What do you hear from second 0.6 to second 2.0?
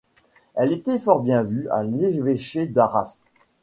était fort bien vue à